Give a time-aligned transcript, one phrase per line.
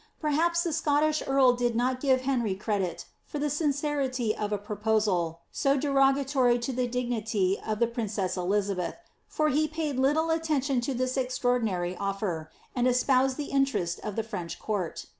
[0.19, 4.57] Perhaps the Scottish earl did not give Henry credit t" T the sincerity of a
[4.57, 8.95] proposal so derogatory to the dignity of the prin cess Elizabeth,
[9.27, 14.23] for he paid little attention to this extraordinary ofier, and spoused the interest of the
[14.23, 15.05] French court.